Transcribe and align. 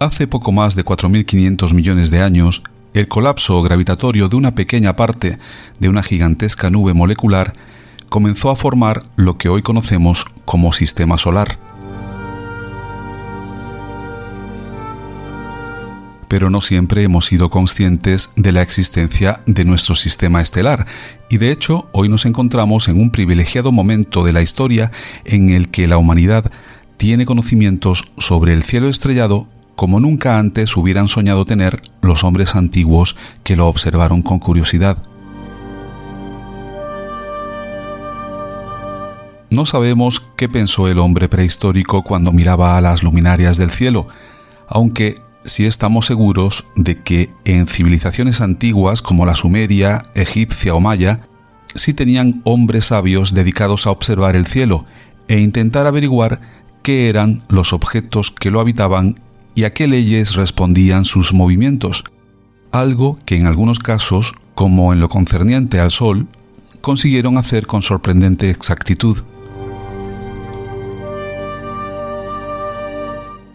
Hace 0.00 0.26
poco 0.26 0.50
más 0.50 0.76
de 0.76 0.82
4.500 0.82 1.74
millones 1.74 2.10
de 2.10 2.22
años, 2.22 2.62
el 2.94 3.06
colapso 3.06 3.60
gravitatorio 3.60 4.30
de 4.30 4.36
una 4.36 4.54
pequeña 4.54 4.96
parte 4.96 5.36
de 5.78 5.88
una 5.90 6.02
gigantesca 6.02 6.70
nube 6.70 6.94
molecular 6.94 7.52
comenzó 8.08 8.48
a 8.48 8.56
formar 8.56 9.02
lo 9.16 9.36
que 9.36 9.50
hoy 9.50 9.60
conocemos 9.60 10.24
como 10.46 10.72
sistema 10.72 11.18
solar. 11.18 11.58
Pero 16.28 16.48
no 16.48 16.62
siempre 16.62 17.02
hemos 17.02 17.26
sido 17.26 17.50
conscientes 17.50 18.32
de 18.36 18.52
la 18.52 18.62
existencia 18.62 19.42
de 19.44 19.66
nuestro 19.66 19.96
sistema 19.96 20.40
estelar, 20.40 20.86
y 21.28 21.36
de 21.36 21.50
hecho 21.50 21.90
hoy 21.92 22.08
nos 22.08 22.24
encontramos 22.24 22.88
en 22.88 22.98
un 22.98 23.10
privilegiado 23.10 23.70
momento 23.70 24.24
de 24.24 24.32
la 24.32 24.40
historia 24.40 24.92
en 25.26 25.50
el 25.50 25.68
que 25.68 25.86
la 25.86 25.98
humanidad 25.98 26.50
tiene 26.96 27.26
conocimientos 27.26 28.04
sobre 28.16 28.54
el 28.54 28.62
cielo 28.62 28.88
estrellado 28.88 29.46
como 29.80 29.98
nunca 29.98 30.38
antes 30.38 30.76
hubieran 30.76 31.08
soñado 31.08 31.46
tener 31.46 31.80
los 32.02 32.22
hombres 32.22 32.54
antiguos 32.54 33.16
que 33.42 33.56
lo 33.56 33.66
observaron 33.66 34.20
con 34.20 34.38
curiosidad. 34.38 34.98
No 39.48 39.64
sabemos 39.64 40.22
qué 40.36 40.50
pensó 40.50 40.86
el 40.86 40.98
hombre 40.98 41.30
prehistórico 41.30 42.02
cuando 42.02 42.30
miraba 42.30 42.76
a 42.76 42.82
las 42.82 43.02
luminarias 43.02 43.56
del 43.56 43.70
cielo, 43.70 44.06
aunque 44.68 45.14
sí 45.46 45.64
estamos 45.64 46.04
seguros 46.04 46.66
de 46.76 47.02
que 47.02 47.30
en 47.46 47.66
civilizaciones 47.66 48.42
antiguas 48.42 49.00
como 49.00 49.24
la 49.24 49.34
sumeria, 49.34 50.02
egipcia 50.14 50.74
o 50.74 50.80
maya, 50.80 51.20
sí 51.74 51.94
tenían 51.94 52.42
hombres 52.44 52.84
sabios 52.84 53.32
dedicados 53.32 53.86
a 53.86 53.92
observar 53.92 54.36
el 54.36 54.44
cielo 54.44 54.84
e 55.26 55.40
intentar 55.40 55.86
averiguar 55.86 56.42
qué 56.82 57.08
eran 57.08 57.44
los 57.48 57.72
objetos 57.72 58.30
que 58.30 58.50
lo 58.50 58.60
habitaban 58.60 59.14
y 59.54 59.64
a 59.64 59.72
qué 59.72 59.88
leyes 59.88 60.34
respondían 60.34 61.04
sus 61.04 61.32
movimientos, 61.32 62.04
algo 62.72 63.18
que 63.24 63.36
en 63.36 63.46
algunos 63.46 63.78
casos, 63.78 64.34
como 64.54 64.92
en 64.92 65.00
lo 65.00 65.08
concerniente 65.08 65.80
al 65.80 65.90
Sol, 65.90 66.28
consiguieron 66.80 67.36
hacer 67.38 67.66
con 67.66 67.82
sorprendente 67.82 68.50
exactitud. 68.50 69.18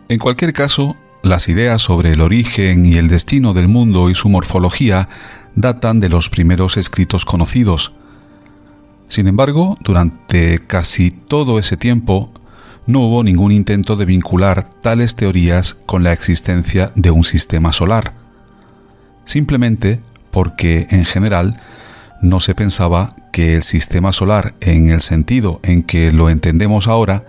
En 0.07 0.19
cualquier 0.19 0.53
caso, 0.53 0.95
las 1.23 1.49
ideas 1.49 1.81
sobre 1.81 2.11
el 2.11 2.21
origen 2.21 2.85
y 2.85 2.93
el 2.95 3.07
destino 3.07 3.53
del 3.53 3.67
mundo 3.67 4.11
y 4.11 4.15
su 4.15 4.29
morfología 4.29 5.09
datan 5.55 5.99
de 5.99 6.09
los 6.09 6.29
primeros 6.29 6.77
escritos 6.77 7.25
conocidos. 7.25 7.93
Sin 9.07 9.27
embargo, 9.27 9.77
durante 9.81 10.59
casi 10.59 11.09
todo 11.09 11.57
ese 11.57 11.77
tiempo, 11.77 12.31
no 12.87 12.99
hubo 12.99 13.23
ningún 13.23 13.51
intento 13.51 13.95
de 13.95 14.05
vincular 14.05 14.63
tales 14.63 15.15
teorías 15.15 15.73
con 15.73 16.03
la 16.03 16.13
existencia 16.13 16.91
de 16.95 17.11
un 17.11 17.23
sistema 17.23 17.71
solar, 17.71 18.13
simplemente 19.25 19.99
porque 20.31 20.87
en 20.89 21.05
general 21.05 21.55
no 22.21 22.39
se 22.39 22.55
pensaba 22.55 23.09
que 23.31 23.55
el 23.55 23.63
sistema 23.63 24.11
solar, 24.11 24.55
en 24.61 24.89
el 24.89 25.01
sentido 25.01 25.59
en 25.63 25.83
que 25.83 26.11
lo 26.11 26.29
entendemos 26.29 26.87
ahora, 26.87 27.25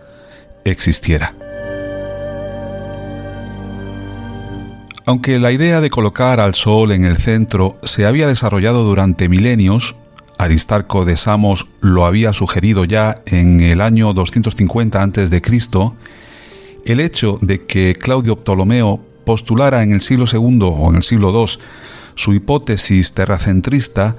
existiera. 0.65 1.35
Aunque 5.05 5.39
la 5.39 5.53
idea 5.53 5.81
de 5.81 5.89
colocar 5.89 6.41
al 6.41 6.55
Sol 6.55 6.91
en 6.91 7.05
el 7.05 7.17
centro 7.17 7.79
se 7.85 8.07
había 8.07 8.27
desarrollado 8.27 8.83
durante 8.83 9.29
milenios, 9.29 9.95
Aristarco 10.39 11.05
de 11.05 11.17
Samos 11.17 11.69
lo 11.81 12.07
había 12.07 12.33
sugerido 12.33 12.85
ya 12.85 13.15
en 13.27 13.61
el 13.61 13.81
año 13.81 14.13
250 14.13 15.03
a.C., 15.03 15.43
el 16.85 17.01
hecho 17.01 17.39
de 17.41 17.67
que 17.67 17.95
Claudio 17.95 18.37
Ptolomeo 18.37 19.01
postulara 19.25 19.83
en 19.83 19.93
el 19.93 20.01
siglo 20.01 20.25
II 20.33 20.61
o 20.63 20.91
en 20.91 20.97
el 20.97 21.03
siglo 21.03 21.31
II 21.31 21.61
su 22.15 22.33
hipótesis 22.33 23.13
terracentrista 23.13 24.17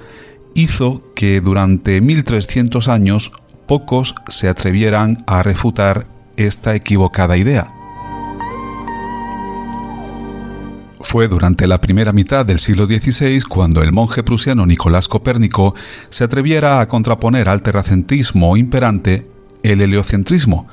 hizo 0.54 1.02
que 1.14 1.40
durante 1.40 2.00
1300 2.00 2.88
años 2.88 3.32
pocos 3.66 4.14
se 4.28 4.48
atrevieran 4.48 5.24
a 5.26 5.42
refutar 5.42 6.06
esta 6.36 6.74
equivocada 6.74 7.36
idea. 7.36 7.77
Fue 11.00 11.28
durante 11.28 11.66
la 11.66 11.80
primera 11.80 12.12
mitad 12.12 12.44
del 12.44 12.58
siglo 12.58 12.86
XVI 12.86 13.40
cuando 13.42 13.82
el 13.82 13.92
monje 13.92 14.24
prusiano 14.24 14.66
Nicolás 14.66 15.06
Copérnico 15.06 15.74
se 16.08 16.24
atreviera 16.24 16.80
a 16.80 16.88
contraponer 16.88 17.48
al 17.48 17.62
terracentrismo 17.62 18.56
imperante 18.56 19.26
el 19.62 19.80
heliocentrismo, 19.80 20.66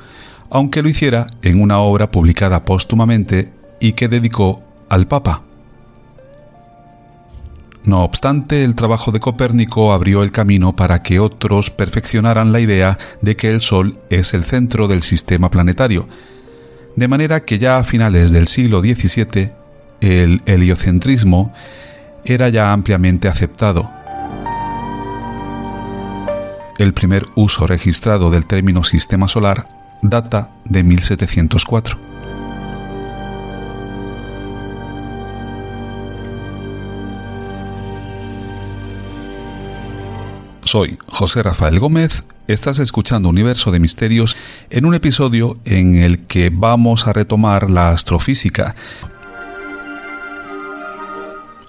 aunque 0.49 0.81
lo 0.81 0.89
hiciera 0.89 1.27
en 1.43 1.61
una 1.61 1.79
obra 1.79 2.09
publicada 2.09 2.65
póstumamente 2.65 3.51
y 3.79 3.93
que 3.93 4.07
dedicó 4.07 4.63
al 4.89 5.07
Papa. 5.07 5.43
No 7.83 8.03
obstante, 8.03 8.63
el 8.63 8.73
trabajo 8.73 9.11
de 9.11 9.19
Copérnico 9.19 9.93
abrió 9.93 10.23
el 10.23 10.31
camino 10.31 10.75
para 10.75 11.03
que 11.03 11.19
otros 11.19 11.69
perfeccionaran 11.69 12.51
la 12.51 12.59
idea 12.59 12.97
de 13.21 13.35
que 13.35 13.51
el 13.51 13.61
Sol 13.61 13.99
es 14.09 14.33
el 14.33 14.43
centro 14.43 14.87
del 14.87 15.03
sistema 15.03 15.51
planetario, 15.51 16.07
de 16.95 17.07
manera 17.07 17.41
que 17.41 17.59
ya 17.59 17.77
a 17.77 17.83
finales 17.83 18.31
del 18.31 18.47
siglo 18.47 18.81
XVII 18.81 19.64
el 20.05 20.41
heliocentrismo 20.45 21.51
era 22.23 22.49
ya 22.49 22.71
ampliamente 22.71 23.27
aceptado. 23.27 23.89
El 26.77 26.93
primer 26.93 27.25
uso 27.35 27.65
registrado 27.65 28.29
del 28.29 28.45
término 28.45 28.83
sistema 28.83 29.27
solar 29.27 29.67
data 30.01 30.51
de 30.65 30.83
1704. 30.83 31.97
Soy 40.63 40.97
José 41.07 41.43
Rafael 41.43 41.79
Gómez 41.79 42.25
Estás 42.47 42.77
escuchando 42.77 43.27
Universo 43.27 43.71
de 43.71 43.79
Misterios 43.79 44.37
en 44.69 44.85
un 44.85 44.93
episodio 44.93 45.57
en 45.65 45.95
el 45.95 46.27
que 46.27 46.51
vamos 46.53 47.07
a 47.07 47.13
retomar 47.13 47.71
la 47.71 47.89
astrofísica. 47.89 48.75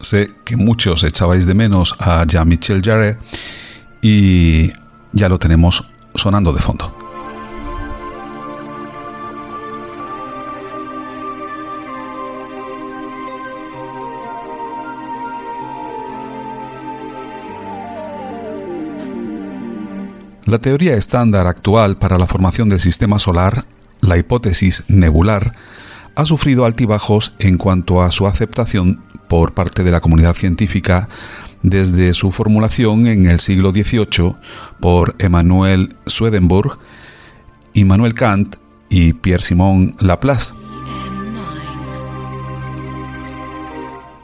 Sé 0.07 0.31
que 0.45 0.57
muchos 0.57 1.03
echabais 1.03 1.47
de 1.47 1.55
menos 1.55 1.97
a 1.99 2.25
Jean-Michel 2.25 2.81
Jarre 2.81 3.19
y 4.01 4.71
ya 5.11 5.29
lo 5.29 5.41
tenemos 5.41 5.83
sonando 6.15 6.53
de 6.53 6.61
fondo. 6.61 6.97
La 20.45 20.61
teoría 20.61 20.95
estándar 20.95 21.49
actual 21.49 21.99
para 21.99 22.17
la 22.17 22.29
formación 22.29 22.69
del 22.69 22.79
sistema 22.79 23.19
solar, 23.19 23.65
la 24.03 24.17
hipótesis 24.17 24.85
nebular, 24.87 25.53
ha 26.15 26.25
sufrido 26.27 26.65
altibajos 26.65 27.35
en 27.41 27.59
cuanto 27.59 28.03
a 28.03 28.13
su 28.13 28.29
aceptación 28.29 29.03
por 29.29 29.55
parte 29.55 29.83
de 29.83 29.91
la 29.91 30.01
comunidad 30.01 30.35
científica 30.35 31.09
desde 31.63 32.15
su 32.15 32.33
formulación 32.33 33.07
en 33.07 33.29
el 33.31 33.41
siglo 33.41 33.73
XVIII 33.73 34.37
por 34.81 35.17
Emmanuel 35.19 35.97
Swedenborg, 36.07 36.79
Immanuel 37.75 38.15
Kant 38.15 38.57
y 38.89 39.13
Pierre-Simon 39.15 39.97
Laplace. 40.01 40.53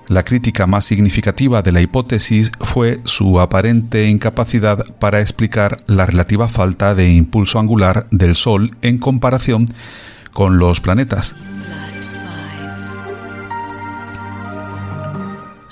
La 0.08 0.24
crítica 0.24 0.66
más 0.66 0.84
significativa 0.84 1.62
de 1.62 1.72
la 1.72 1.80
hipótesis 1.80 2.52
fue 2.60 3.00
su 3.04 3.40
aparente 3.40 4.08
incapacidad 4.08 4.84
para 4.98 5.20
explicar 5.20 5.78
la 5.86 6.04
relativa 6.04 6.48
falta 6.48 6.94
de 6.94 7.08
impulso 7.10 7.58
angular 7.58 8.06
del 8.10 8.36
Sol 8.36 8.72
en 8.82 8.98
comparación 8.98 9.64
con 10.34 10.58
los 10.58 10.80
planetas. 10.80 11.34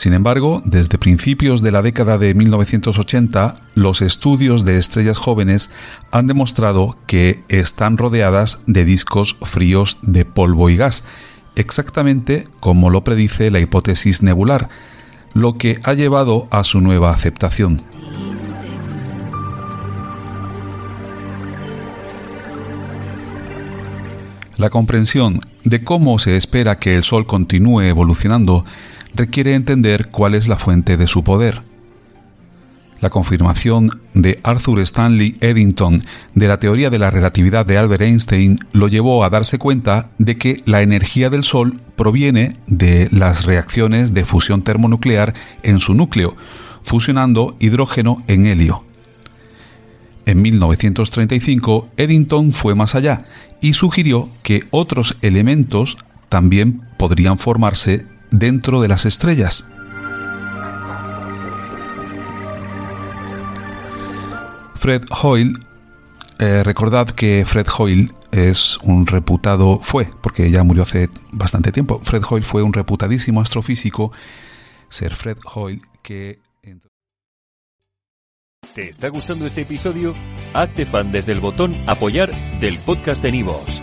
Sin 0.00 0.14
embargo, 0.14 0.62
desde 0.64 0.96
principios 0.96 1.60
de 1.60 1.72
la 1.72 1.82
década 1.82 2.16
de 2.16 2.32
1980, 2.32 3.54
los 3.74 4.00
estudios 4.00 4.64
de 4.64 4.78
estrellas 4.78 5.18
jóvenes 5.18 5.70
han 6.10 6.26
demostrado 6.26 6.96
que 7.06 7.44
están 7.50 7.98
rodeadas 7.98 8.62
de 8.66 8.86
discos 8.86 9.36
fríos 9.42 9.98
de 10.00 10.24
polvo 10.24 10.70
y 10.70 10.76
gas, 10.76 11.04
exactamente 11.54 12.48
como 12.60 12.88
lo 12.88 13.04
predice 13.04 13.50
la 13.50 13.60
hipótesis 13.60 14.22
nebular, 14.22 14.70
lo 15.34 15.58
que 15.58 15.78
ha 15.84 15.92
llevado 15.92 16.48
a 16.50 16.64
su 16.64 16.80
nueva 16.80 17.10
aceptación. 17.10 17.82
La 24.56 24.70
comprensión 24.70 25.40
de 25.64 25.84
cómo 25.84 26.18
se 26.18 26.38
espera 26.38 26.78
que 26.78 26.94
el 26.94 27.04
Sol 27.04 27.26
continúe 27.26 27.82
evolucionando 27.82 28.64
requiere 29.14 29.54
entender 29.54 30.08
cuál 30.08 30.34
es 30.34 30.48
la 30.48 30.56
fuente 30.56 30.96
de 30.96 31.06
su 31.06 31.24
poder. 31.24 31.62
La 33.00 33.08
confirmación 33.08 34.02
de 34.12 34.38
Arthur 34.42 34.80
Stanley 34.80 35.34
Eddington 35.40 36.02
de 36.34 36.48
la 36.48 36.60
teoría 36.60 36.90
de 36.90 36.98
la 36.98 37.10
relatividad 37.10 37.64
de 37.64 37.78
Albert 37.78 38.02
Einstein 38.02 38.58
lo 38.72 38.88
llevó 38.88 39.24
a 39.24 39.30
darse 39.30 39.58
cuenta 39.58 40.10
de 40.18 40.36
que 40.36 40.60
la 40.66 40.82
energía 40.82 41.30
del 41.30 41.42
Sol 41.42 41.80
proviene 41.96 42.52
de 42.66 43.08
las 43.10 43.46
reacciones 43.46 44.12
de 44.12 44.26
fusión 44.26 44.62
termonuclear 44.62 45.32
en 45.62 45.80
su 45.80 45.94
núcleo, 45.94 46.36
fusionando 46.82 47.56
hidrógeno 47.58 48.22
en 48.28 48.46
helio. 48.46 48.84
En 50.26 50.42
1935, 50.42 51.88
Eddington 51.96 52.52
fue 52.52 52.74
más 52.74 52.94
allá 52.94 53.24
y 53.62 53.72
sugirió 53.72 54.28
que 54.42 54.64
otros 54.70 55.16
elementos 55.22 55.96
también 56.28 56.82
podrían 56.98 57.38
formarse 57.38 58.06
dentro 58.30 58.80
de 58.80 58.88
las 58.88 59.06
estrellas. 59.06 59.68
Fred 64.74 65.02
Hoyle, 65.22 65.58
eh, 66.38 66.62
recordad 66.62 67.10
que 67.10 67.44
Fred 67.46 67.66
Hoyle 67.78 68.10
es 68.32 68.78
un 68.78 69.06
reputado, 69.06 69.78
fue, 69.82 70.08
porque 70.22 70.50
ya 70.50 70.64
murió 70.64 70.84
hace 70.84 71.10
bastante 71.32 71.70
tiempo, 71.70 72.00
Fred 72.02 72.22
Hoyle 72.28 72.44
fue 72.44 72.62
un 72.62 72.72
reputadísimo 72.72 73.42
astrofísico, 73.42 74.10
ser 74.88 75.14
Fred 75.14 75.36
Hoyle 75.54 75.82
que... 76.02 76.40
¿Te 78.74 78.88
está 78.88 79.08
gustando 79.08 79.46
este 79.46 79.62
episodio? 79.62 80.14
Hazte 80.54 80.86
fan 80.86 81.10
desde 81.10 81.32
el 81.32 81.40
botón 81.40 81.74
apoyar 81.88 82.30
del 82.60 82.78
podcast 82.78 83.20
de 83.20 83.32
Nivos. 83.32 83.82